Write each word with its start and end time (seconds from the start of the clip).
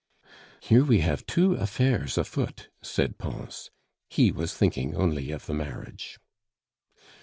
"Here 0.61 0.83
we 0.83 1.01
have 1.01 1.27
two 1.27 1.53
affairs 1.53 2.17
afoot!" 2.17 2.69
said 2.81 3.19
Pons; 3.19 3.69
he 4.09 4.31
was 4.31 4.55
thinking 4.57 4.95
only 4.95 5.29
of 5.29 5.45
the 5.45 5.53
marriage. 5.53 6.17